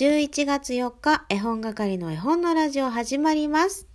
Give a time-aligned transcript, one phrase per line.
[0.00, 3.88] 11月4日、絵本係の絵本のラジオ始まります。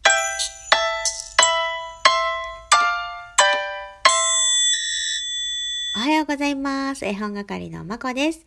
[5.96, 7.06] おはようございます。
[7.06, 8.46] 絵本係のまこです。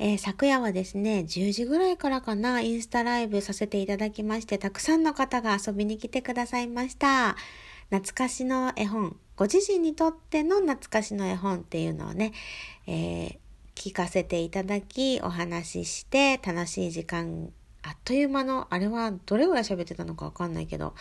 [0.00, 7.36] えー昨夜はですね、10時ぐらいからかな、インスタライブさせていただきまして、たくさんの方が遊びに来てくださいました。
[7.90, 12.32] 懐かしの絵本、ご自身にとっての懐かしの絵本っていうのをね、
[12.88, 13.45] えー
[13.76, 20.94] 聞かせていただき、お話しして、楽しい時間、あっという間の、あれはどれぐらい喋ってたのかわかんないけど、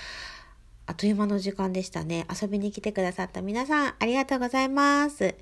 [0.86, 2.28] あっという間の時間でしたね。
[2.30, 5.36] 遊びに来てくださった皆さん、ありがとうございます。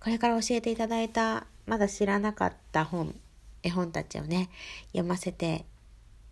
[0.00, 3.14] これから教えていただいた、まだ知らなかった本、
[3.62, 4.48] 絵本たちをね、
[4.88, 5.66] 読ませて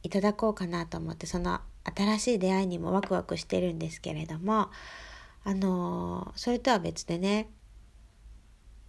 [0.02, 4.70] いただこうかなと思って、その新しい出会いにもワクワクしてるんですけれども、
[5.44, 7.50] あのーそれとは別でね、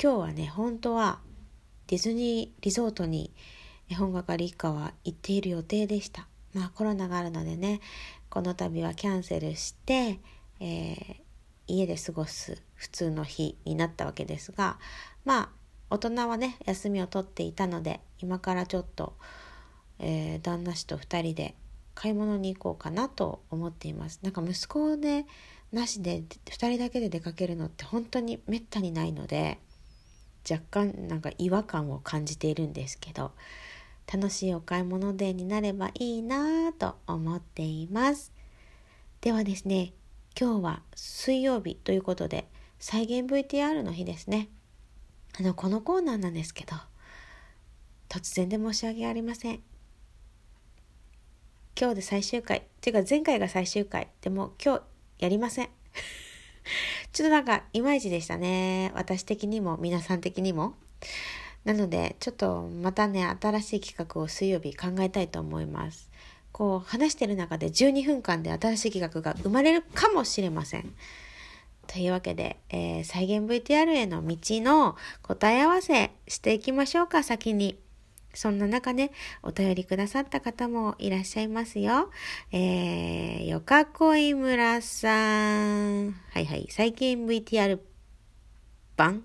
[0.01, 1.19] 今日はね、本当は
[1.87, 3.31] ディズニーリゾートに
[3.89, 6.27] 絵本係一家は行っている予定でした。
[6.53, 7.81] まあコロナがあるのでね、
[8.29, 10.19] この度はキャンセルして、
[10.59, 11.21] えー
[11.67, 14.77] 家で過ごす普通の日になったわけですが、
[15.23, 15.49] まあ
[15.89, 19.13] 大人はね、休みを取っていたので、今からちょっと、
[19.99, 21.55] えー旦那氏と2人で
[21.95, 24.19] 買い物に行こうかなと思っています。
[24.23, 25.25] なんか息子で
[25.71, 29.59] なしで2人だけで出かけるのって本当にめったにないので、
[30.49, 33.31] 若干なんか違和感を感じているんですけど
[34.11, 38.33] 楽しいお買い物デーになればいいなぁと思っています。
[39.21, 39.93] ではですね
[40.39, 42.47] 今日は水曜日ということで
[42.79, 44.49] 再現 VTR の日ですね。
[45.39, 46.75] あのこのコーナーなんですけど
[48.09, 49.61] 突然で申し訳ありません。
[51.79, 54.81] 今日で最終回っていうか前回が最終回でも今日
[55.19, 55.69] やりません。
[57.13, 58.91] ちょっとなんかいまいちでしたね。
[58.95, 60.75] 私的にも皆さん的にも。
[61.65, 66.09] なのでちょっとまたね新しい企画を水曜日考えたいと思います。
[66.51, 70.93] こう話してる中で12分間で新しい企画が生まれるかもしれません。
[71.87, 77.77] というわけで、えー再現 VTR への道の答え合わせしていきましょうか先に。
[78.33, 79.11] そんな中ね、
[79.43, 82.11] お便りくださった方もいらっしゃいますよ。
[82.51, 86.11] えー、よかこいむらさん。
[86.31, 86.67] はいはい。
[86.69, 87.79] 最近 VTR
[88.95, 89.23] 版？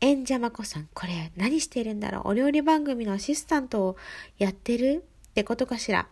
[0.00, 0.88] えんじゃまこさん。
[0.94, 2.28] これ何してるんだろう？
[2.28, 3.96] お料理番組のアシスタントを
[4.38, 6.08] やってるってことかしら？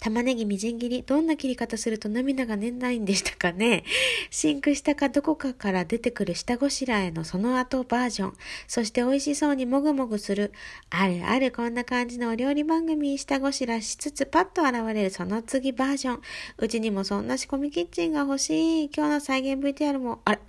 [0.00, 3.84] 玉ねぎみじん切り、どんな切り方すると涙が出ないんでしたかね
[4.30, 8.36] シンクしたかどこかから出てくる下ごしらえのその後バージョン。
[8.66, 10.52] そして美味しそうにもぐもぐする。
[10.88, 16.22] あるあるこんな感じのお料理番組下ごしらしつつパッと現れるその次バージョン。
[16.56, 18.90] うちにもそんな仕込みキッチンが欲しい。
[18.90, 20.40] 今日の再現 VTR も、あら、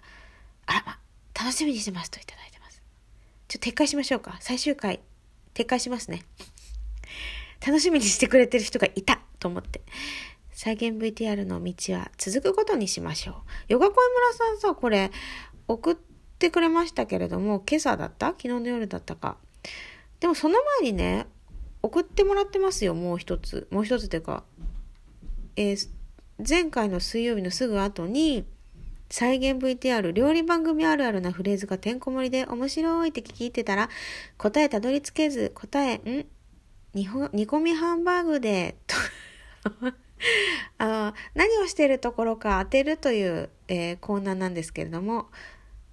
[0.68, 1.00] あらま、
[1.38, 2.82] 楽しみにしてますといただいてます。
[3.50, 4.38] ちょっと撤回しましょうか。
[4.40, 5.02] 最終回、
[5.54, 6.24] 撤回しますね。
[7.60, 9.82] 楽しみにしてくれてる人がいたと思って。
[10.54, 13.36] 再現 VTR の道は続くことにしましょう。
[13.68, 13.96] ヨガコイ
[14.38, 15.12] 村さんさ、これ
[15.68, 15.96] 送っ
[16.40, 18.28] てくれましたけれども、今朝だった？
[18.28, 19.38] 昨日の夜だったか。
[20.20, 21.26] でもその前にね、
[21.82, 23.68] 送ってもらってますよ、もう一つ。
[23.72, 24.44] もう一つっていうか、
[25.56, 25.90] えー
[26.48, 28.46] 前回の水曜日のすぐ後に、
[29.12, 33.90] 再現 VTR 料理番組あるあるなフレーズがてんこ盛りで面白いって聞いてたら
[34.40, 36.26] 答えたどり着けず答えん？
[36.96, 38.96] 煮込みハンバーグでと
[40.78, 45.28] あの何をしているところか当てるという、えーコーナーなんですけれども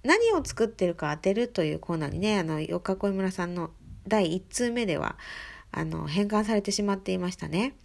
[0.03, 3.71] 何を作ってるか当てるというコーナーにねあのよかこい村さんの
[4.07, 5.17] 第1通目では
[5.71, 7.75] あの変換されてしまっていましたね。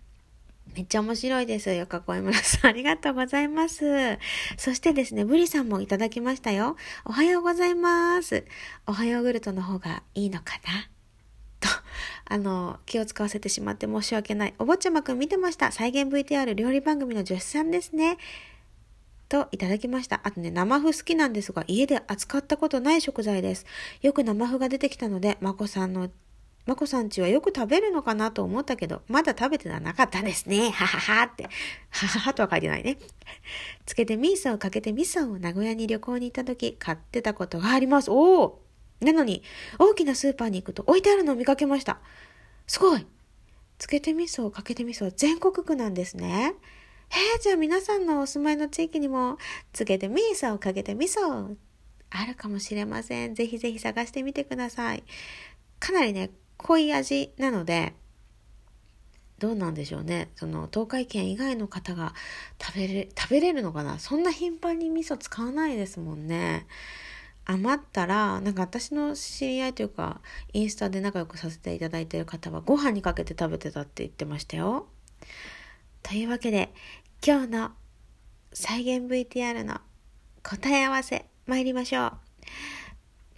[0.75, 1.73] めっちゃ面白いです。
[1.73, 2.71] よかこい村さん。
[2.71, 4.19] ありがとうございます。
[4.57, 6.77] そしてですね、ブリさんもいただきましたよ。
[7.05, 8.45] おはようございます。
[8.87, 10.89] おはようグルトの方がいいのかな、
[12.27, 14.55] あの、気を使わせてしまって申し訳ない。
[14.59, 15.73] お坊ちゃまくん見てました。
[15.73, 18.17] 再現 VTR 料理番組の女子さんですね。
[19.29, 20.21] といただきました。
[20.23, 23.67] あとね、生麩好きなんですが、家で扱ったことない食材です。
[24.01, 26.09] よく生麩が出てきたので、まこさんの、
[26.67, 30.71] まこさんちはよく食べるのかなと思ったけど、まだ食べてなかったですね。
[30.71, 31.45] はははって。
[31.45, 31.51] は
[32.07, 32.97] ははとは書いてないね。
[33.85, 38.11] つけてミーサをかけてミサを名古屋に旅行に行った時、買ってたことがあります。
[38.11, 38.65] おお
[39.01, 39.43] なのに、
[39.79, 41.99] 大きなスーパーに行くと置いてあるのを見かけました。
[42.67, 43.07] すごい
[43.79, 46.55] つけて味噌、かけて味噌、全国区なんですね。
[47.11, 49.39] へえ、じゃあ皆さんのお住まいの地域にも、
[49.73, 51.57] つけて味噌、かけて味噌、
[52.11, 53.35] あるかもしれません。
[53.35, 55.05] ぜひぜひ探してみてください。
[55.81, 57.95] かなりね、濃い味なので、
[59.39, 60.31] どうなんでしょうね。
[60.37, 62.15] その、東海圏以外の方が
[62.61, 66.67] 食べれ、食べれるのかなそんな頻繁に味噌使わないですもんね。
[67.47, 70.21] 余ったらなんか私の知り合いというか
[70.53, 74.87] インスタで仲良くさせていただいている方はご飯にかけて食べてたって言ってましたよ。
[76.03, 76.73] というわけで
[77.27, 77.71] 今日の
[78.53, 79.81] 再現 VTR の
[80.43, 82.13] 答え合わせ参りましょう。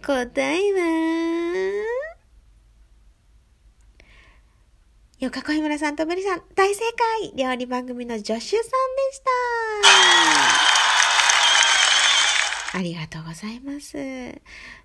[0.05, 1.87] 答えは
[5.19, 6.81] よかこいむらさんとぶりさん、大正
[7.19, 8.61] 解料理番組の助手さんで
[9.11, 9.19] し
[10.71, 10.76] た
[12.73, 13.95] ありがとうございます。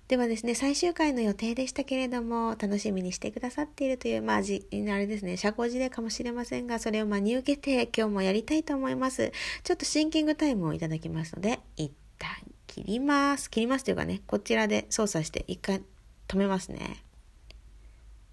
[0.07, 9.31] ではですね、最終回の予定でしたけれども、楽しみにしてくださっているという、まあ、じ、あれですね、社交辞令かもしれませんが、それを真に受けて今日もやりたいと思います。
[9.63, 12.29] ちょっとシンキングタイムをいただきますので、一旦
[12.67, 13.49] 切ります。
[13.49, 15.81] 切りますというかね、こちらで操作して一回
[16.27, 17.03] 止めますね。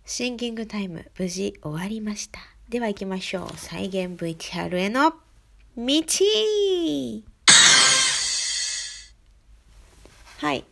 [0.05, 2.41] シンキングタイム無事終わりました。
[2.69, 3.56] では行きましょう。
[3.56, 5.12] 再現 VTR への
[5.76, 7.25] 道
[10.41, 10.65] はい。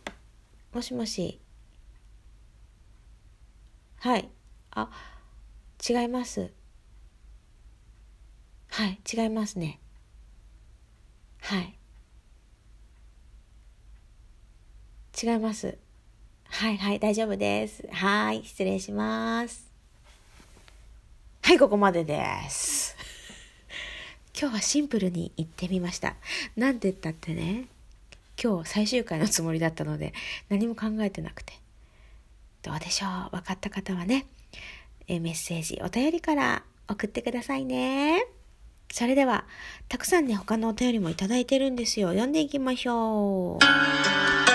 [0.73, 1.39] もしもし。
[3.97, 4.27] はい。
[4.71, 4.89] あ、
[5.87, 6.49] 違います。
[8.69, 9.79] はい、違いますね。
[11.41, 11.77] はい。
[15.21, 15.77] 違います。
[16.45, 17.87] はいはい、大丈夫です。
[17.91, 19.71] はい、失礼します。
[21.43, 22.19] はい、ここまでで
[22.49, 22.97] す。
[24.35, 26.15] 今日はシンプルに言ってみました。
[26.55, 27.67] なんて言ったってね、
[28.41, 30.13] 今日最終回のつもりだったので、
[30.49, 31.53] 何も考えてなくて。
[32.61, 33.37] どうでしょう？
[33.37, 34.25] 分かった方はね、
[35.07, 38.25] えメッセージ、お便りから送ってくださいね。
[38.91, 39.45] それでは、
[39.87, 42.09] たくさんね、他のお便りもいただいてるんですよ。
[42.09, 44.48] 読んでいきましょう。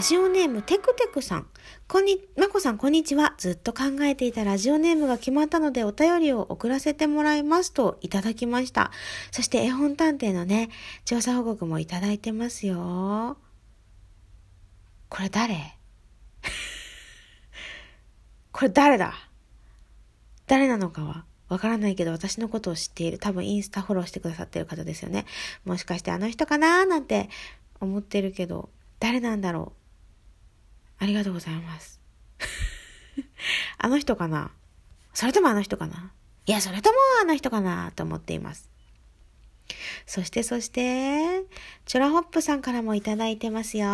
[0.00, 1.46] ラジオネームテクテクさん。
[1.86, 3.34] こんに、まこさんこんにちは。
[3.36, 8.92] ずっと考えていたラジオネームが決まったのでお便りを送らせてもらいますといただきました。
[9.30, 10.70] そして絵本探偵のね、
[11.04, 13.36] 調査報告もいただいてますよ。
[15.10, 15.76] これ誰？
[18.52, 19.12] これ誰だ？
[20.46, 23.18] 誰なのかはわからないけど私のことを知っている。
[23.18, 25.26] 多分インスタフォローしてくださってる方ですよね。
[25.66, 26.86] もしかしてあの人かな？
[26.86, 27.28] なんて
[27.82, 29.79] 思ってるけど、誰なんだろう？
[31.00, 31.98] ありがとうございます。
[33.78, 34.52] あの人かな？
[35.14, 36.12] それともあの人かな？
[36.46, 38.70] いや、それともあの人かなと思っています。
[40.04, 41.44] そしてそして、
[41.86, 43.86] チョラホップさんからもいただいてますよ。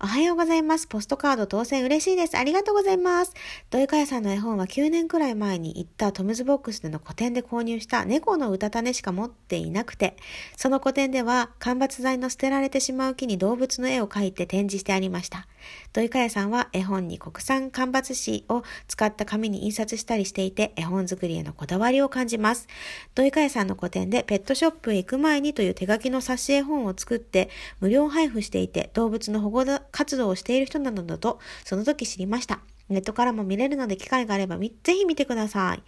[0.00, 0.86] おはようございます。
[0.86, 2.38] ポストカード当選嬉しいです。
[2.38, 3.34] ありがとうございます。
[3.70, 10.16] 土井かやさんの絵本は9年くらい前に行ったトムズボックスでの個展で購入した猫の歌種しか持っていなくて、
[10.56, 15.48] その個展では間伐材の捨てられてしまう木に動物の絵を描いて展示してありました。
[15.92, 22.68] 土井かやさんは絵本に国産間伐紙を使った紙に印刷したりしていて、絵本作りへのこだわりを感じます。
[23.14, 27.48] 土井かやさんの個展でペットショップへ行く前にという手書きの冊子絵本を作って
[27.80, 32.60] 無料配布していて、動物の保護活動をしている人なのだと、その時知りました。
[32.88, 35.82] ネットからも見れるので機会があればぜひ見てください。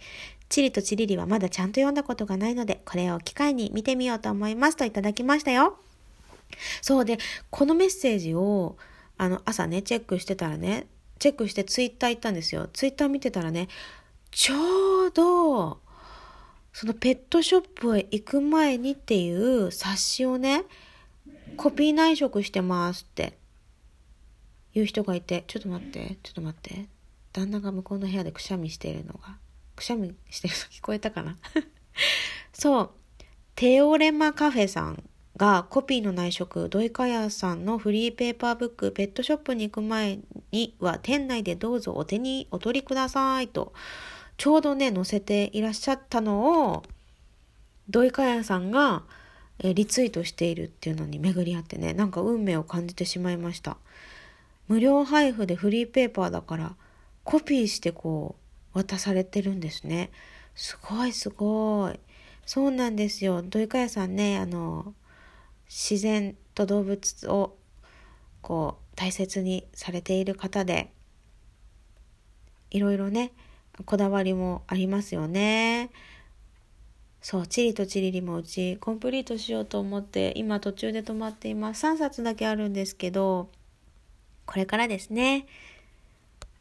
[0.49, 5.77] チリとチリリはまだちゃんと読んだことがないので、これを機会に見てみようと思いますといただきましたよ。
[6.81, 7.19] そうで、
[7.51, 8.75] このメッセージを
[9.19, 10.87] あの、朝ね、チェックしてたらね、
[11.19, 12.69] チェックしてツイッター行ったんですよ。
[12.71, 13.67] ツイッター見てたらね、
[14.31, 15.81] ちょうど、
[16.71, 20.63] そのペットショップへ行く前にっていう冊子をね、
[21.57, 23.37] コピー内職してますって
[24.73, 26.85] 言う人がいて、ちょっと待って、ちょっと待って。
[27.33, 29.37] 旦那が向こうの部屋でくしゃみしているのが、
[29.75, 31.35] くしゃみしてるの聞こえたかな？
[32.53, 32.91] そう、
[33.55, 35.08] テオレマカフェさん
[35.39, 40.19] がコピーの内職、土井かやさんのフリーペーパーブック、ペットショップに行く前
[40.51, 43.73] には店内でどうぞお手にお取りくださいと、
[44.37, 46.83] ちょうどね、載せていらっしゃったのを、
[47.89, 49.03] 土井かやさんが
[49.63, 53.77] リツイートしているっていうのに巡り合ってね、なんか運命を感じてしまいました。
[54.67, 56.75] 無料配布でフリーペーパーだから、
[57.23, 58.35] コピーしてこ
[58.75, 60.11] う、渡されてるんですね。
[60.53, 61.99] すごいすごい。
[62.45, 63.41] そうなんですよ。
[63.41, 64.93] 土井かやさんね、あの、
[65.69, 67.55] 自然と動物を
[68.41, 70.91] こう大切にされている方で
[72.71, 73.31] いろいろね
[73.85, 75.89] こだわりもありますよね。
[77.21, 81.85] そう、チリとチリリもうちコンプリートしようと思って今途中で止まっています。
[81.85, 83.49] 3冊だけあるんですけど、
[84.45, 85.45] これからですね。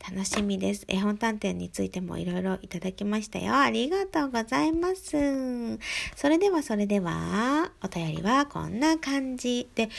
[0.01, 0.85] 楽しみです。
[0.89, 3.57] 絵本探偵についてもいろいろいただきましたよ。
[3.57, 5.79] ありがとうございます。
[6.17, 9.91] それではそれでは、お便りはこんな感じで、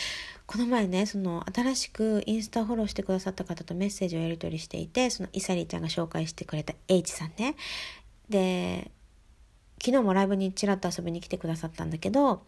[0.45, 7.55] この前ね、その新しくインスタフォローしてくださった方とメッセージをやり取りしていて、そのイサリーちゃんが紹介してくれた H さんね。
[8.29, 8.89] で、
[9.81, 12.41] 昨日もライブにちらっと遊びに来てくださったんだけど、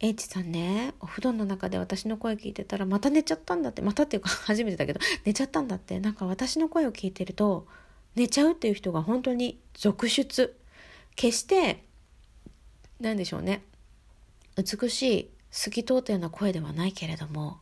[0.00, 3.82] H さんねお布団の中で私の声聞いてたらまた寝ちゃったんだって。
[3.82, 5.98] またっていうか 初めてだけど寝ちゃったんだって。
[5.98, 7.66] なんか私の声を聞いてると
[8.14, 10.56] 寝ちゃうっていう人が本当に続出。
[11.16, 11.84] 決して
[13.00, 13.64] 何でしょうね。
[14.56, 17.58] 美しい透き通ったような声ではないけれども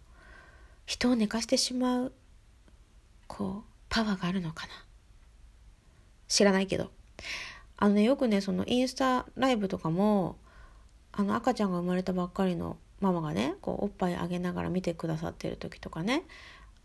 [0.86, 2.12] 人を寝かしてしまう
[3.26, 4.72] こうパワーがあるのかな。
[6.28, 6.90] 知らないけど。
[7.78, 10.36] あのねよくねそのインスタライブとかも
[11.16, 16.24] あの赤ちゃんが生まれたばっかりのママがねこうおっぱいあげながら見てくださってる時とかね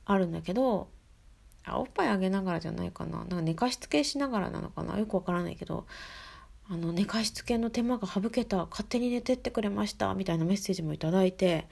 [0.05, 0.87] あるんだけど
[1.65, 3.19] あおっぱいあげながらじゃないかな。
[3.19, 4.97] なんか寝かしつけしながらなのかな。
[4.97, 5.85] よくわからないけど
[6.67, 8.65] あの寝かしつけの手間が省けた。
[8.65, 10.13] 勝手に寝てってくれました。
[10.15, 11.67] みたいなメッセージもいただいて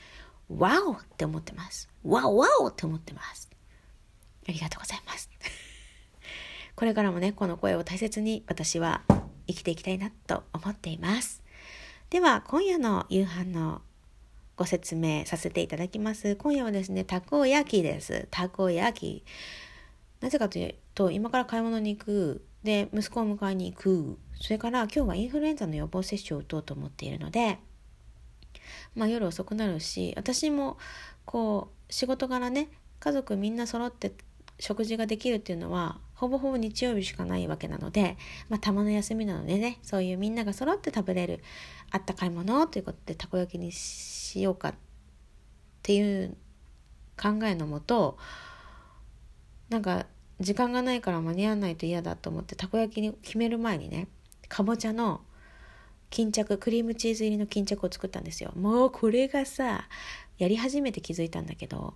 [0.49, 1.89] ワオって思ってます。
[2.03, 3.49] ワオワオって思ってます。
[4.47, 5.29] ありがとうございます。
[6.75, 9.03] これからもねこの声を大切に私は
[9.47, 11.38] 生きていきたいなと思っています。
[12.09, 13.83] では今夜の夕飯の
[14.55, 16.35] ご説明させていただきます。
[16.37, 18.27] 今夜はですねたこ焼きです。
[18.31, 19.23] たこ焼き。
[20.19, 22.43] なぜかというと今から買い物に行く。
[22.63, 24.17] で息子を迎えに行く。
[24.41, 27.59] それから今日はインフルエンザの予防接種を打とうと思っているので
[28.95, 30.77] まあ夜遅くなるし私も
[31.25, 34.13] こう仕事柄ね家族みんな揃って
[34.59, 38.17] 食事ができるっていうのはほぼほぼ日曜日しかないわけなので、
[38.49, 41.43] まあ、たまの休みなのでねそういうみんなが揃って食べれる
[41.91, 44.73] あったかいものということでたこ焼きにしようかっ
[45.81, 46.35] ていう
[47.17, 48.17] 考えのもと
[49.69, 50.05] なんか
[50.39, 54.07] 時間がないから間に合わないと嫌だと思ってたこ焼きに決める前にね
[54.47, 55.21] かぼちゃの
[56.09, 58.51] 巾着クリームチーズ入りの巾着を作ったんですよ。
[58.55, 59.87] もうこれがさ
[60.37, 61.93] やり始めて気づいたんだけど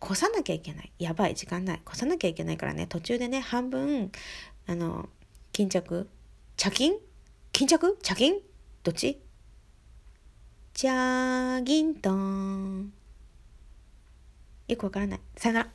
[0.00, 0.90] こさなきゃいけない。
[0.98, 1.82] やばい時間ない。
[1.84, 2.86] こさなきゃいけないからね。
[2.88, 4.10] 途中でね半分
[4.66, 5.08] あの
[5.52, 6.08] 巾着？
[6.56, 6.94] 茶巾？
[7.52, 7.98] 巾着？
[8.02, 8.34] 茶巾？
[8.82, 9.20] どっち？
[10.72, 12.92] チャギントン。
[14.68, 15.20] よくわからない。
[15.36, 15.70] さよなら。